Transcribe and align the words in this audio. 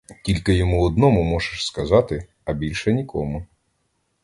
Тільки 0.25 0.55
йому 0.55 0.83
одному 0.83 1.23
можеш 1.23 1.65
сказати, 1.65 2.27
а 2.45 2.53
більше 2.53 2.93
нікому! 2.93 3.45